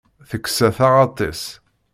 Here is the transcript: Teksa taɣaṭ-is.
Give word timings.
Teksa 0.29 0.69
taɣaṭ-is. 0.77 1.43